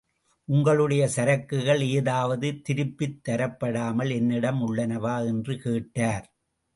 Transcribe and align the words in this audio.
உங்களுடைய 0.47 1.03
சரக்குகள் 1.15 1.81
ஏதாவது 1.89 2.61
திருப்பித் 2.61 3.19
தரப்படாமல் 3.29 4.11
என்னிடம் 4.11 4.61
உள்ளனவா? 4.61 5.25
என்று 5.25 5.55
கேட்டார். 5.57 6.25